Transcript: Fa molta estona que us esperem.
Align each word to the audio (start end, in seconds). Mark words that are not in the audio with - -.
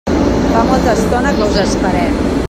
Fa 0.53 0.63
molta 0.69 0.95
estona 1.01 1.33
que 1.41 1.45
us 1.49 1.59
esperem. 1.65 2.21